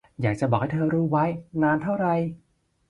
[0.21, 1.25] อยากจะบอกให้เธอรู้ไว้
[1.61, 2.07] นานเท่าไร